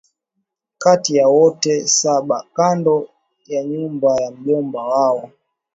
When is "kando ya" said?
2.53-3.63